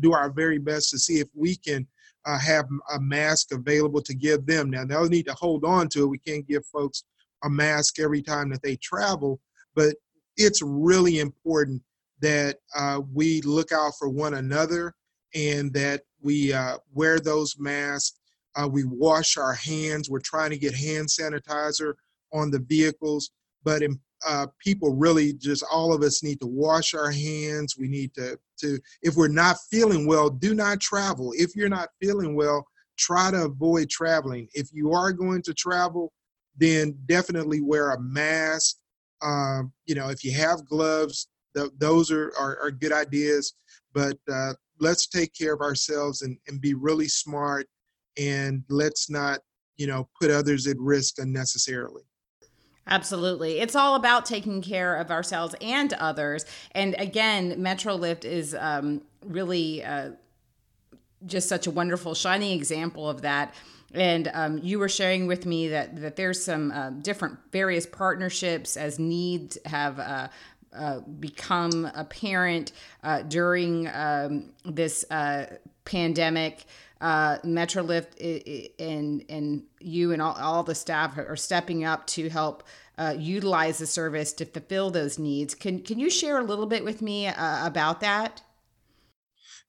do 0.00 0.12
our 0.12 0.30
very 0.30 0.58
best 0.58 0.90
to 0.90 0.98
see 0.98 1.20
if 1.20 1.28
we 1.34 1.56
can 1.56 1.86
uh, 2.26 2.38
have 2.38 2.66
a 2.94 3.00
mask 3.00 3.52
available 3.52 4.00
to 4.02 4.14
give 4.14 4.46
them. 4.46 4.70
Now 4.70 4.84
they'll 4.84 5.08
need 5.08 5.26
to 5.26 5.34
hold 5.34 5.64
on 5.64 5.88
to 5.90 6.04
it. 6.04 6.08
We 6.08 6.18
can't 6.18 6.46
give 6.48 6.64
folks 6.66 7.04
a 7.44 7.50
mask 7.50 7.98
every 7.98 8.22
time 8.22 8.50
that 8.50 8.62
they 8.62 8.76
travel, 8.76 9.40
but 9.74 9.94
it's 10.36 10.62
really 10.62 11.18
important 11.18 11.82
that 12.20 12.56
uh, 12.76 13.00
we 13.12 13.40
look 13.42 13.72
out 13.72 13.92
for 13.98 14.08
one 14.08 14.34
another 14.34 14.94
and 15.34 15.72
that 15.72 16.02
we 16.20 16.52
uh, 16.52 16.76
wear 16.92 17.18
those 17.18 17.56
masks. 17.58 18.18
Uh, 18.56 18.68
we 18.68 18.84
wash 18.84 19.36
our 19.36 19.54
hands. 19.54 20.10
We're 20.10 20.20
trying 20.20 20.50
to 20.50 20.58
get 20.58 20.74
hand 20.74 21.08
sanitizer 21.08 21.94
on 22.32 22.50
the 22.50 22.58
vehicles, 22.58 23.30
but 23.64 23.82
in, 23.82 23.98
uh, 24.26 24.46
people 24.58 24.94
really 24.94 25.32
just 25.32 25.64
all 25.70 25.92
of 25.92 26.02
us 26.02 26.22
need 26.22 26.40
to 26.40 26.46
wash 26.46 26.94
our 26.94 27.10
hands. 27.10 27.76
We 27.78 27.88
need 27.88 28.14
to 28.14 28.38
to 28.60 28.78
if 29.02 29.16
we're 29.16 29.28
not 29.28 29.56
feeling 29.70 30.06
well, 30.06 30.30
do 30.30 30.54
not 30.54 30.80
travel. 30.80 31.32
If 31.36 31.56
you're 31.56 31.68
not 31.68 31.88
feeling 32.00 32.34
well, 32.34 32.66
try 32.98 33.30
to 33.30 33.44
avoid 33.44 33.88
traveling. 33.88 34.48
If 34.54 34.68
you 34.72 34.92
are 34.92 35.12
going 35.12 35.42
to 35.42 35.54
travel, 35.54 36.12
then 36.56 36.96
definitely 37.06 37.60
wear 37.60 37.92
a 37.92 38.00
mask. 38.00 38.76
Um, 39.22 39.72
you 39.86 39.94
know, 39.94 40.08
if 40.08 40.24
you 40.24 40.32
have 40.32 40.66
gloves, 40.66 41.28
th- 41.56 41.70
those 41.78 42.10
are, 42.10 42.32
are, 42.38 42.58
are 42.62 42.70
good 42.70 42.92
ideas. 42.92 43.54
But 43.92 44.18
uh, 44.30 44.54
let's 44.78 45.06
take 45.06 45.34
care 45.34 45.54
of 45.54 45.60
ourselves 45.60 46.22
and, 46.22 46.36
and 46.48 46.60
be 46.60 46.74
really 46.74 47.08
smart 47.08 47.66
and 48.18 48.64
let's 48.68 49.08
not 49.08 49.40
you 49.76 49.86
know 49.86 50.08
put 50.20 50.30
others 50.30 50.66
at 50.66 50.76
risk 50.78 51.18
unnecessarily 51.18 52.02
Absolutely. 52.86 53.60
It's 53.60 53.76
all 53.76 53.94
about 53.94 54.24
taking 54.24 54.62
care 54.62 54.96
of 54.96 55.10
ourselves 55.10 55.54
and 55.60 55.92
others. 55.94 56.44
And 56.72 56.94
again, 56.98 57.62
Metrolift 57.62 58.24
is 58.24 58.56
um, 58.58 59.02
really 59.24 59.84
uh, 59.84 60.10
just 61.26 61.48
such 61.48 61.66
a 61.66 61.70
wonderful, 61.70 62.14
shining 62.14 62.56
example 62.56 63.08
of 63.08 63.22
that. 63.22 63.54
And 63.92 64.30
um, 64.34 64.58
you 64.58 64.78
were 64.78 64.88
sharing 64.88 65.26
with 65.26 65.46
me 65.46 65.68
that, 65.68 66.00
that 66.00 66.16
there's 66.16 66.42
some 66.42 66.70
uh, 66.70 66.90
different 66.90 67.38
various 67.52 67.86
partnerships 67.86 68.76
as 68.76 68.98
needs 68.98 69.58
have 69.64 69.98
uh, 69.98 70.28
uh, 70.72 71.00
become 71.00 71.90
apparent 71.94 72.72
uh, 73.02 73.22
during 73.22 73.88
um, 73.88 74.52
this 74.64 75.04
uh, 75.10 75.46
pandemic. 75.84 76.64
Uh, 77.00 77.38
Metrolift 77.38 78.20
and 78.78 79.24
and 79.30 79.62
you 79.80 80.12
and 80.12 80.20
all, 80.20 80.34
all 80.34 80.62
the 80.62 80.74
staff 80.74 81.16
are 81.16 81.36
stepping 81.36 81.84
up 81.84 82.06
to 82.08 82.28
help 82.28 82.62
uh, 82.98 83.14
utilize 83.18 83.78
the 83.78 83.86
service 83.86 84.32
to 84.34 84.44
fulfill 84.44 84.90
those 84.90 85.18
needs. 85.18 85.54
Can 85.54 85.80
can 85.80 85.98
you 85.98 86.10
share 86.10 86.38
a 86.38 86.44
little 86.44 86.66
bit 86.66 86.84
with 86.84 87.00
me 87.00 87.26
uh, 87.26 87.66
about 87.66 88.00
that? 88.00 88.42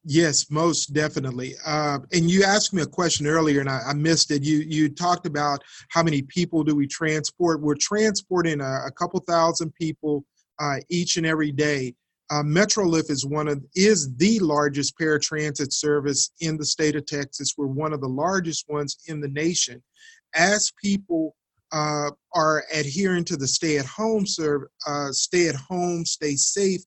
Yes, 0.04 0.50
most 0.50 0.94
definitely. 0.94 1.54
Uh, 1.66 2.00
and 2.12 2.30
you 2.30 2.44
asked 2.44 2.74
me 2.74 2.82
a 2.82 2.88
question 2.88 3.28
earlier, 3.28 3.60
and 3.60 3.70
I, 3.70 3.82
I, 3.90 3.94
missed 3.94 4.32
it. 4.32 4.42
You 4.42 4.58
you 4.58 4.90
talked 4.90 5.28
about 5.28 5.64
how 5.90 6.02
many 6.02 6.24
people 6.24 6.64
do 6.64 6.76
we 6.76 6.88
transport? 6.88 7.62
We're 7.62 7.76
transporting 7.76 8.62
a, 8.62 8.88
a 8.88 8.92
couple 8.92 9.20
thousand 9.22 9.74
people 9.76 10.26
uh, 10.60 10.78
each 10.90 11.18
and 11.18 11.26
every 11.26 11.52
day. 11.52 11.94
Uh, 12.32 12.42
Metrolift 12.42 13.10
is 13.12 13.26
one 13.26 13.50
of 13.50 13.62
is 13.76 14.16
the 14.16 14.40
largest 14.40 14.98
paratransit 14.98 15.74
service 15.74 16.32
in 16.40 16.58
the 16.58 16.66
state 16.66 16.96
of 16.96 17.06
Texas. 17.06 17.56
We're 17.58 17.68
one 17.68 17.92
of 17.92 18.00
the 18.00 18.08
largest 18.08 18.70
ones 18.70 18.98
in 19.08 19.20
the 19.20 19.28
nation. 19.28 19.84
As 20.34 20.72
people 20.82 21.36
uh, 21.74 22.12
are 22.34 22.64
adhering 22.74 23.26
to 23.26 23.36
the 23.36 23.48
stay 23.48 23.78
at 23.78 23.86
home 23.86 24.26
serve, 24.26 24.64
uh, 24.88 25.12
stay 25.12 25.50
at 25.50 25.56
home, 25.56 26.06
stay 26.06 26.36
safe 26.36 26.82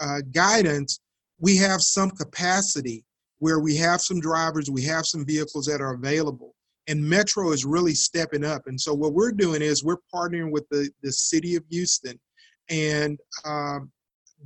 uh, 0.00 0.20
guidance, 0.32 1.00
we 1.38 1.56
have 1.56 1.80
some 1.80 2.10
capacity 2.10 3.02
where 3.38 3.60
we 3.60 3.74
have 3.76 4.02
some 4.02 4.20
drivers, 4.20 4.70
we 4.70 4.82
have 4.82 5.06
some 5.06 5.24
vehicles 5.24 5.64
that 5.64 5.80
are 5.80 5.94
available. 5.94 6.54
And 6.88 7.02
Metro 7.02 7.52
is 7.52 7.64
really 7.64 7.94
stepping 7.94 8.44
up. 8.44 8.66
And 8.66 8.78
so 8.78 8.92
what 8.92 9.14
we're 9.14 9.32
doing 9.32 9.62
is 9.62 9.82
we're 9.82 9.96
partnering 10.14 10.50
with 10.50 10.68
the, 10.68 10.90
the 11.02 11.12
city 11.12 11.56
of 11.56 11.64
Houston 11.70 12.20
and 12.68 13.18
um, 13.46 13.90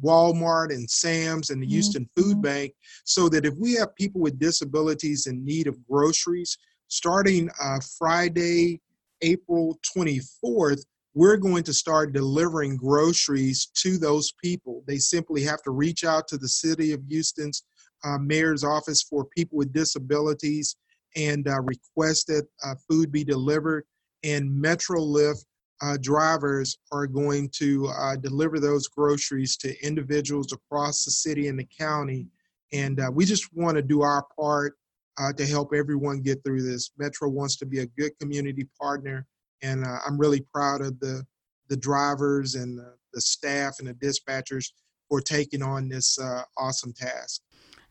Walmart 0.03 0.73
and 0.73 0.89
Sam's 0.89 1.51
and 1.51 1.63
the 1.63 1.67
mm-hmm. 1.67 1.73
Houston 1.73 2.05
mm-hmm. 2.05 2.23
Food 2.23 2.43
Bank 2.43 2.73
so 3.05 3.29
that 3.29 3.47
if 3.47 3.55
we 3.59 3.75
have 3.75 3.95
people 3.95 4.21
with 4.21 4.39
disabilities 4.39 5.27
in 5.27 5.45
need 5.45 5.67
of 5.67 5.77
groceries, 5.87 6.57
starting 6.89 7.51
uh, 7.63 7.79
Friday, 7.99 8.81
April 9.23 9.79
24th, 9.97 10.85
we're 11.15 11.37
going 11.37 11.63
to 11.63 11.73
start 11.73 12.13
delivering 12.13 12.77
groceries 12.77 13.67
to 13.75 13.99
those 13.99 14.33
people. 14.43 14.83
They 14.87 14.99
simply 14.99 15.43
have 15.45 15.63
to 15.63 15.71
reach 15.71 16.05
out 16.05 16.27
to 16.29 16.39
the 16.39 16.49
City 16.49 16.93
of 16.93 17.03
Houston's 17.09 17.65
uh, 18.05 18.19
mayor's 18.19 18.65
office 18.65 19.03
for 19.03 19.25
people 19.25 19.57
with 19.57 19.73
disabilities 19.73 20.77
and 21.17 21.47
uh, 21.49 21.61
request 21.61 22.27
that 22.27 22.47
uh, 22.65 22.75
food 22.89 23.13
be 23.13 23.25
delivered. 23.25 23.85
And 24.25 24.51
Metrolift 24.51 25.45
uh, 25.85 25.99
drivers 26.01 26.79
are 26.93 27.07
going 27.07 27.49
to 27.51 27.89
uh, 27.89 28.17
deliver 28.17 28.59
those 28.59 28.89
groceries 28.89 29.57
to 29.59 29.87
individuals 29.87 30.53
across 30.53 31.05
the 31.05 31.11
city 31.11 31.49
and 31.49 31.59
the 31.59 31.69
county. 31.79 32.27
And 32.73 33.01
uh, 33.01 33.11
we 33.13 33.27
just 33.27 33.55
want 33.55 33.77
to 33.77 33.83
do 33.83 34.01
our 34.01 34.25
part 34.39 34.77
uh, 35.19 35.33
to 35.35 35.47
help 35.47 35.75
everyone 35.75 36.23
get 36.23 36.43
through 36.43 36.63
this. 36.63 36.91
Metro 36.97 37.29
wants 37.29 37.57
to 37.57 37.67
be 37.67 37.81
a 37.81 37.87
good 37.87 38.19
community 38.19 38.67
partner, 38.81 39.27
and 39.63 39.85
uh, 39.85 39.99
I'm 40.07 40.19
really 40.19 40.41
proud 40.53 40.81
of 40.81 40.99
the 41.01 41.25
the 41.69 41.77
drivers 41.77 42.57
and 42.57 42.79
the, 42.79 42.95
the, 43.15 43.21
staff 43.23 43.77
and 43.79 43.89
the 43.89 43.95
dispatchers 43.95 44.67
for 45.09 45.19
taking 45.23 45.63
on 45.63 45.89
this 45.89 46.19
uh, 46.19 46.43
awesome 46.59 46.93
task. 46.93 47.41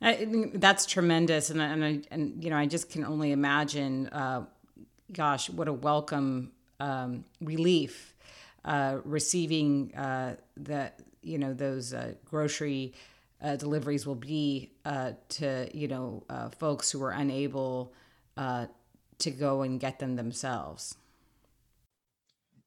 I 0.02 0.52
that's 0.56 0.86
tremendous, 0.86 1.50
and 1.50 1.62
and 1.62 1.86
I, 1.86 2.02
and 2.12 2.44
you 2.44 2.50
know 2.50 2.58
I 2.58 2.66
just 2.66 2.90
can 2.90 3.06
only 3.06 3.32
imagine. 3.32 4.10
gosh, 5.12 5.50
what 5.50 5.68
a 5.68 5.74
welcome 5.74 6.52
um, 6.80 7.26
relief 7.42 8.14
uh, 8.66 9.00
receiving 9.04 9.94
uh, 9.96 10.36
the 10.58 10.92
you 11.22 11.38
know 11.38 11.54
those 11.54 11.94
uh, 11.94 12.14
grocery 12.26 12.94
uh, 13.42 13.56
deliveries 13.56 14.08
will 14.08 14.16
be 14.16 14.72
uh, 14.86 15.12
to 15.30 15.70
you 15.74 15.88
know 15.88 16.24
uh, 16.30 16.50
folks 16.50 16.92
who 16.92 17.04
are 17.04 17.12
unable 17.12 17.92
to 19.20 19.32
go 19.32 19.62
and 19.62 19.80
get 19.80 20.00
them 20.00 20.16
themselves. 20.16 20.96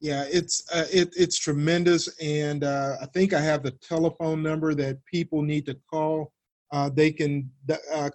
Yeah, 0.01 0.25
it's 0.31 0.63
it, 0.93 1.13
it's 1.17 1.39
tremendous, 1.39 2.09
and 2.21 2.65
I 2.65 3.07
think 3.13 3.33
I 3.33 3.41
have 3.41 3.63
the 3.63 3.73
telephone 3.73 4.43
number 4.43 4.75
that 4.75 5.05
people 5.07 5.43
need 5.43 5.67
to 5.67 5.77
call. 5.91 6.33
they 6.93 7.11
can 7.11 7.51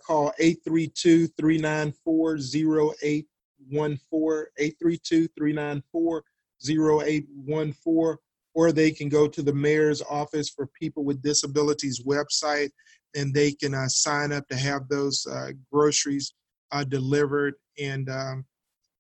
call 0.05 0.31
832 0.39 1.27
394 1.27 2.37
814 2.37 3.25
832 3.69 5.27
394 5.37 6.23
0814 6.69 8.17
or 8.53 8.71
they 8.71 8.91
can 8.91 9.07
go 9.07 9.27
to 9.27 9.41
the 9.41 9.53
mayor's 9.53 10.01
office 10.09 10.49
for 10.49 10.67
people 10.67 11.03
with 11.05 11.21
disabilities 11.21 12.03
website 12.05 12.69
and 13.15 13.33
they 13.33 13.51
can 13.51 13.73
uh, 13.73 13.87
sign 13.87 14.31
up 14.31 14.47
to 14.49 14.55
have 14.55 14.87
those 14.89 15.25
uh, 15.25 15.51
groceries 15.71 16.33
uh, 16.71 16.83
delivered. 16.83 17.55
And 17.79 18.09
um, 18.09 18.45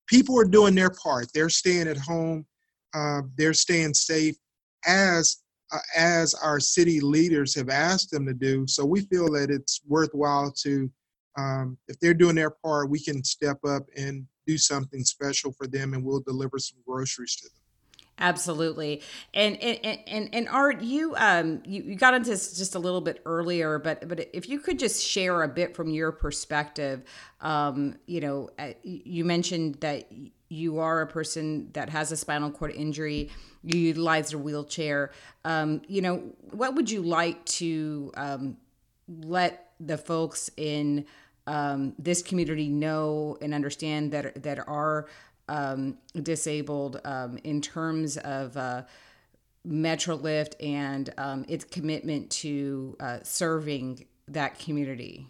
people 0.07 0.39
are 0.39 0.45
doing 0.45 0.73
their 0.73 0.89
part. 0.89 1.27
They're 1.33 1.49
staying 1.49 1.87
at 1.87 1.97
home 1.97 2.45
uh, 2.93 3.21
they're 3.37 3.53
staying 3.53 3.93
safe 3.93 4.35
as 4.85 5.37
uh, 5.71 5.77
as 5.95 6.33
our 6.33 6.59
city 6.59 6.99
leaders 6.99 7.55
have 7.55 7.69
asked 7.69 8.11
them 8.11 8.25
to 8.25 8.33
do. 8.33 8.67
So 8.67 8.85
we 8.85 9.01
feel 9.01 9.31
that 9.31 9.49
it's 9.49 9.81
worthwhile 9.87 10.51
to 10.63 10.91
um, 11.37 11.77
if 11.87 11.97
they're 11.99 12.13
doing 12.13 12.35
their 12.35 12.49
part 12.49 12.89
we 12.89 13.01
can 13.01 13.23
step 13.23 13.57
up 13.65 13.83
and 13.95 14.25
do 14.51 14.57
something 14.57 15.03
special 15.03 15.51
for 15.51 15.67
them 15.67 15.93
and 15.93 16.03
we'll 16.03 16.21
deliver 16.21 16.59
some 16.59 16.79
groceries 16.85 17.35
to 17.37 17.49
them. 17.49 17.57
Absolutely. 18.19 19.01
And 19.33 19.57
and 19.57 19.99
and, 20.07 20.29
and 20.33 20.49
art 20.49 20.81
you 20.81 21.15
um 21.15 21.61
you, 21.65 21.81
you 21.83 21.95
got 21.95 22.13
into 22.13 22.29
this 22.29 22.55
just 22.57 22.75
a 22.75 22.79
little 22.79 23.01
bit 23.01 23.21
earlier 23.25 23.79
but 23.79 24.07
but 24.07 24.29
if 24.33 24.47
you 24.47 24.59
could 24.59 24.77
just 24.77 25.03
share 25.03 25.41
a 25.41 25.47
bit 25.47 25.75
from 25.75 25.89
your 25.89 26.11
perspective 26.11 27.03
um 27.39 27.95
you 28.05 28.21
know 28.21 28.49
uh, 28.59 28.73
you 28.83 29.25
mentioned 29.25 29.75
that 29.75 30.11
you 30.51 30.79
are 30.79 31.01
a 31.01 31.07
person 31.07 31.69
that 31.71 31.89
has 31.89 32.11
a 32.11 32.17
spinal 32.17 32.51
cord 32.51 32.71
injury, 32.71 33.29
you 33.63 33.79
utilize 33.79 34.33
a 34.33 34.37
wheelchair. 34.37 35.11
Um, 35.45 35.81
you 35.87 36.01
know, 36.01 36.17
what 36.51 36.75
would 36.75 36.91
you 36.91 37.01
like 37.01 37.45
to 37.45 38.11
um, 38.17 38.57
let 39.07 39.71
the 39.79 39.97
folks 39.97 40.49
in 40.57 41.05
um, 41.47 41.93
this 41.97 42.21
community 42.21 42.69
know 42.69 43.37
and 43.41 43.53
understand 43.53 44.11
that 44.11 44.43
that 44.43 44.67
are 44.67 45.07
um, 45.49 45.97
disabled 46.23 47.01
um, 47.03 47.37
in 47.43 47.61
terms 47.61 48.17
of 48.17 48.55
uh, 48.55 48.83
Metrolift 49.67 50.53
and 50.59 51.13
um, 51.17 51.45
its 51.47 51.65
commitment 51.65 52.29
to 52.31 52.95
uh, 52.99 53.19
serving 53.23 54.05
that 54.27 54.57
community? 54.59 55.27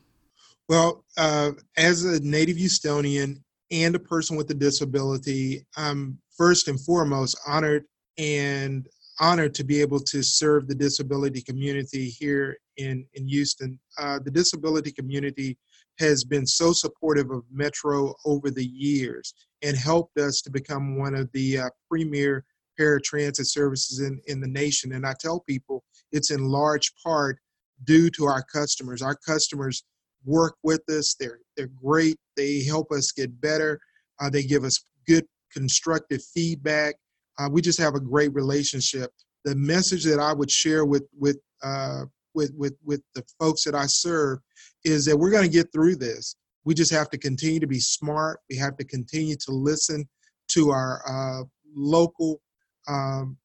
Well, 0.70 1.03
uh, 1.18 1.51
as 1.75 2.06
a 2.06 2.20
native 2.22 2.58
Houstonian 2.58 3.41
and 3.72 3.96
a 3.96 4.00
person 4.00 4.38
with 4.38 4.50
a 4.51 4.53
disability, 4.53 5.65
I'm 5.75 6.18
first 6.38 6.68
and 6.68 6.80
foremost 6.80 7.38
honored 7.48 7.86
and 8.18 8.88
honored 9.20 9.53
to 9.56 9.63
be 9.63 9.82
able 9.82 10.00
to 10.00 10.24
serve 10.24 10.68
the 10.68 10.75
disability 10.75 11.41
community 11.41 12.10
here 12.10 12.58
in, 12.77 13.06
in 13.13 13.27
Houston. 13.27 13.80
Uh, 13.98 14.20
the 14.20 14.32
disability 14.32 14.91
community 14.91 15.58
has 16.01 16.24
been 16.24 16.46
so 16.46 16.74
supportive 16.74 17.31
of 17.31 17.43
Metro 17.51 18.13
over 18.25 18.51
the 18.51 18.65
years 18.65 19.34
and 19.62 19.77
helped 19.77 20.17
us 20.17 20.41
to 20.41 20.51
become 20.51 20.98
one 20.98 21.15
of 21.15 21.29
the 21.31 21.60
uh, 21.60 21.70
premier 21.89 22.43
paratransit 22.79 23.46
services 23.46 24.00
in, 24.00 24.20
in 24.27 24.41
the 24.41 24.48
nation. 24.48 24.93
And 24.93 25.05
I 25.05 25.13
tell 25.20 25.39
people 25.41 25.84
it's 26.12 26.31
in 26.31 26.43
large 26.43 26.91
part 27.03 27.38
due 27.84 28.10
to 28.12 28.25
our 28.25 28.43
customers. 28.43 29.01
Our 29.01 29.15
customers 29.15 29.84
work 30.25 30.55
with 30.63 30.81
us, 30.89 31.15
they're, 31.20 31.39
they're 31.55 31.67
great, 31.67 32.17
they 32.36 32.63
help 32.63 32.91
us 32.91 33.12
get 33.12 33.39
better, 33.39 33.79
uh, 34.20 34.29
they 34.29 34.43
give 34.43 34.63
us 34.63 34.84
good 35.08 35.25
constructive 35.53 36.22
feedback. 36.34 36.96
Uh, 37.39 37.50
we 37.51 37.62
just 37.62 37.79
have 37.79 37.96
a 37.96 38.00
great 38.00 38.34
relationship. 38.34 39.12
The 39.46 39.55
message 39.55 40.03
that 40.05 40.20
I 40.20 40.34
would 40.34 40.51
share 40.51 40.86
with 40.86 41.03
with 41.17 41.38
uh, 41.63 42.03
with 42.34 42.51
with 42.55 42.75
with 42.84 43.01
the 43.15 43.24
folks 43.39 43.63
that 43.63 43.75
I 43.75 43.88
serve 43.88 44.39
is 44.84 45.06
that 45.06 45.18
we're 45.18 45.32
going 45.32 45.44
to 45.44 45.50
get 45.50 45.72
through 45.72 45.96
this. 45.96 46.36
We 46.64 46.74
just 46.74 46.92
have 46.92 47.10
to 47.10 47.18
continue 47.18 47.60
to 47.60 47.68
be 47.68 47.80
smart. 47.80 48.40
We 48.50 48.58
have 48.58 48.78
to 48.78 48.84
continue 48.84 49.36
to 49.46 49.52
listen 49.52 50.08
to 50.50 50.72
our 50.72 51.02
uh, 51.08 51.44
local 51.76 52.42
um, 52.88 53.38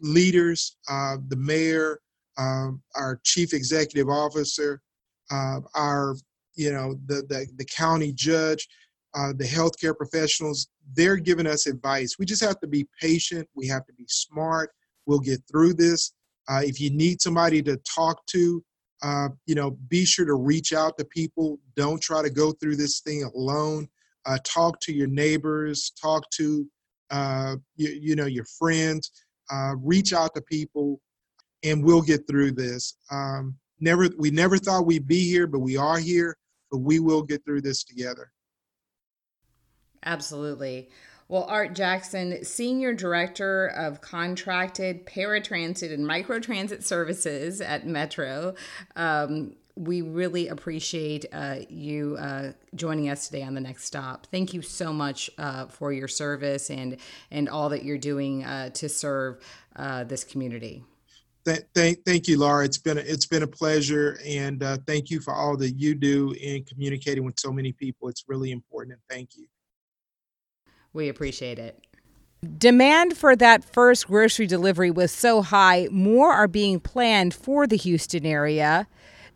leaders, 0.00 0.76
uh, 0.88 1.16
the 1.28 1.36
mayor, 1.36 2.00
um, 2.38 2.82
our 2.96 3.20
chief 3.24 3.52
executive 3.52 4.08
officer, 4.08 4.80
uh, 5.30 5.60
our 5.74 6.14
you 6.54 6.72
know 6.72 6.98
the 7.06 7.22
the, 7.28 7.46
the 7.56 7.64
county 7.64 8.12
judge, 8.12 8.66
uh, 9.14 9.32
the 9.36 9.44
healthcare 9.44 9.96
professionals. 9.96 10.68
They're 10.94 11.16
giving 11.16 11.46
us 11.46 11.66
advice. 11.66 12.16
We 12.18 12.26
just 12.26 12.42
have 12.42 12.58
to 12.60 12.66
be 12.66 12.88
patient. 13.00 13.48
We 13.54 13.68
have 13.68 13.86
to 13.86 13.92
be 13.92 14.06
smart. 14.08 14.70
We'll 15.06 15.20
get 15.20 15.40
through 15.50 15.74
this. 15.74 16.12
Uh, 16.48 16.62
if 16.64 16.80
you 16.80 16.90
need 16.90 17.20
somebody 17.20 17.62
to 17.62 17.76
talk 17.94 18.24
to, 18.26 18.62
uh, 19.02 19.28
you 19.46 19.54
know, 19.54 19.72
be 19.88 20.04
sure 20.04 20.26
to 20.26 20.34
reach 20.34 20.72
out 20.72 20.98
to 20.98 21.04
people. 21.04 21.58
Don't 21.76 22.00
try 22.00 22.22
to 22.22 22.30
go 22.30 22.52
through 22.52 22.76
this 22.76 23.00
thing 23.00 23.24
alone. 23.34 23.88
Uh, 24.26 24.38
talk 24.44 24.78
to 24.80 24.92
your 24.92 25.06
neighbors. 25.06 25.92
Talk 26.00 26.28
to 26.30 26.66
uh, 27.10 27.56
you, 27.76 27.88
you, 27.88 28.16
know 28.16 28.26
your 28.26 28.44
friends. 28.58 29.10
Uh, 29.50 29.74
reach 29.82 30.12
out 30.12 30.34
to 30.34 30.42
people, 30.42 31.00
and 31.64 31.82
we'll 31.82 32.02
get 32.02 32.26
through 32.28 32.52
this. 32.52 32.96
Um, 33.10 33.56
never, 33.80 34.08
we 34.18 34.30
never 34.30 34.58
thought 34.58 34.86
we'd 34.86 35.08
be 35.08 35.28
here, 35.28 35.46
but 35.46 35.60
we 35.60 35.76
are 35.76 35.98
here. 35.98 36.36
But 36.70 36.78
we 36.78 37.00
will 37.00 37.22
get 37.22 37.44
through 37.44 37.62
this 37.62 37.82
together. 37.82 38.30
Absolutely. 40.04 40.88
Well, 41.30 41.46
Art 41.48 41.76
Jackson, 41.76 42.44
Senior 42.44 42.92
Director 42.92 43.68
of 43.68 44.00
Contracted 44.00 45.06
Paratransit 45.06 45.94
and 45.94 46.04
Microtransit 46.04 46.82
Services 46.82 47.60
at 47.60 47.86
Metro, 47.86 48.56
um, 48.96 49.54
we 49.76 50.02
really 50.02 50.48
appreciate 50.48 51.26
uh, 51.32 51.58
you 51.68 52.16
uh, 52.18 52.50
joining 52.74 53.10
us 53.10 53.28
today 53.28 53.44
on 53.44 53.54
the 53.54 53.60
next 53.60 53.84
stop. 53.84 54.26
Thank 54.32 54.52
you 54.52 54.60
so 54.60 54.92
much 54.92 55.30
uh, 55.38 55.66
for 55.66 55.92
your 55.92 56.08
service 56.08 56.68
and 56.68 56.96
and 57.30 57.48
all 57.48 57.68
that 57.68 57.84
you're 57.84 57.96
doing 57.96 58.42
uh, 58.42 58.70
to 58.70 58.88
serve 58.88 59.38
uh, 59.76 60.02
this 60.02 60.24
community. 60.24 60.82
Th- 61.44 61.62
thank, 61.76 62.04
thank 62.04 62.26
you, 62.26 62.40
Laura. 62.40 62.64
It's 62.64 62.78
been 62.78 62.98
a, 62.98 63.02
it's 63.02 63.26
been 63.26 63.44
a 63.44 63.46
pleasure, 63.46 64.18
and 64.26 64.64
uh, 64.64 64.78
thank 64.84 65.10
you 65.10 65.20
for 65.20 65.32
all 65.32 65.56
that 65.58 65.76
you 65.76 65.94
do 65.94 66.32
in 66.40 66.64
communicating 66.64 67.24
with 67.24 67.38
so 67.38 67.52
many 67.52 67.70
people. 67.70 68.08
It's 68.08 68.24
really 68.26 68.50
important, 68.50 68.94
and 68.94 69.02
thank 69.08 69.36
you. 69.36 69.46
We 70.92 71.08
appreciate 71.08 71.58
it. 71.58 71.78
Demand 72.56 73.16
for 73.16 73.36
that 73.36 73.64
first 73.64 74.06
grocery 74.06 74.46
delivery 74.46 74.90
was 74.90 75.12
so 75.12 75.42
high, 75.42 75.88
more 75.90 76.32
are 76.32 76.48
being 76.48 76.80
planned 76.80 77.34
for 77.34 77.66
the 77.66 77.76
Houston 77.76 78.24
area. 78.24 78.86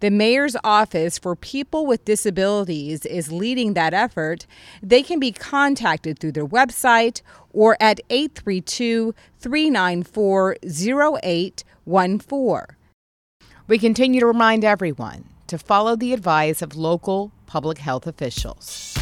The 0.01 0.11
mayor's 0.11 0.57
office 0.65 1.19
for 1.19 1.37
people 1.37 1.87
with 1.87 2.05
disabilities 2.05 3.07
is 3.07 3.31
leading 3.31 3.75
that 3.75 3.95
effort. 3.95 4.47
They 4.83 5.03
can 5.03 5.21
be 5.21 5.33
contacted 5.33 6.19
through 6.19 6.33
their 6.33 6.47
website 6.47 7.23
or 7.53 7.77
at 7.79 8.01
832 8.11 9.15
394 9.39 10.57
0814. 10.63 12.77
We 13.67 13.79
continue 13.79 14.21
to 14.21 14.27
remind 14.27 14.65
everyone 14.65 15.25
to 15.47 15.59
follow 15.59 15.97
the 15.97 16.13
advice 16.13 16.63
of 16.63 16.77
local 16.77 17.33
public 17.47 17.79
health 17.79 18.07
officials. 18.07 18.97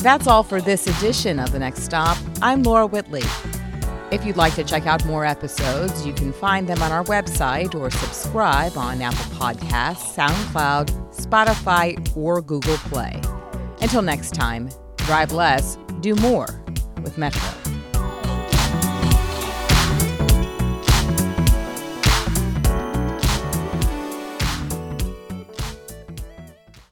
That's 0.00 0.26
all 0.26 0.42
for 0.42 0.62
this 0.62 0.86
edition 0.86 1.38
of 1.38 1.52
The 1.52 1.58
Next 1.58 1.82
Stop. 1.82 2.16
I'm 2.40 2.62
Laura 2.62 2.86
Whitley. 2.86 3.20
If 4.10 4.24
you'd 4.24 4.38
like 4.38 4.54
to 4.54 4.64
check 4.64 4.86
out 4.86 5.04
more 5.04 5.26
episodes, 5.26 6.06
you 6.06 6.14
can 6.14 6.32
find 6.32 6.66
them 6.66 6.82
on 6.82 6.90
our 6.90 7.04
website 7.04 7.74
or 7.74 7.90
subscribe 7.90 8.78
on 8.78 9.02
Apple 9.02 9.18
Podcasts, 9.36 10.16
SoundCloud, 10.16 10.88
Spotify, 11.14 12.16
or 12.16 12.40
Google 12.40 12.78
Play. 12.78 13.20
Until 13.82 14.00
next 14.00 14.30
time, 14.30 14.70
drive 14.96 15.32
less, 15.32 15.76
do 16.00 16.14
more 16.14 16.48
with 17.02 17.18
Metro. 17.18 17.59